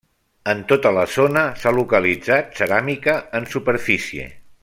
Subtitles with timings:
[0.53, 4.27] En tota la zona s'ha localitzat ceràmica en superfície.